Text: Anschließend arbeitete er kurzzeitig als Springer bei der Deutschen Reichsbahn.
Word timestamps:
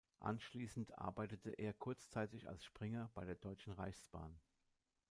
Anschließend 0.19 0.97
arbeitete 0.97 1.51
er 1.51 1.73
kurzzeitig 1.73 2.49
als 2.49 2.63
Springer 2.65 3.11
bei 3.13 3.23
der 3.23 3.35
Deutschen 3.35 3.73
Reichsbahn. 3.73 4.35